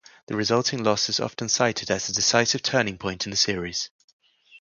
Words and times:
The 0.25 0.35
resulting 0.35 0.83
loss 0.83 1.09
is 1.09 1.19
often 1.19 1.47
cited 1.47 1.91
as 1.91 2.07
the 2.07 2.13
decisive 2.13 2.63
turning 2.63 2.97
point 2.97 3.27
in 3.27 3.29
the 3.29 3.37
series. 3.37 3.91